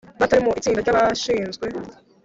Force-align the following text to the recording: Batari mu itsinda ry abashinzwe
Batari 0.19 0.41
mu 0.45 0.51
itsinda 0.59 0.79
ry 0.81 0.89
abashinzwe 0.91 1.65